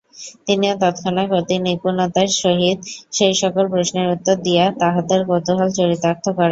[0.45, 2.77] তিনিও তৎক্ষণাৎ অতি নিপুণতার সহিত
[3.17, 6.39] সেই সকল প্রশ্নের উত্তর দিয়া তাঁহাদের কৌতূহল চরিতার্থ করেন।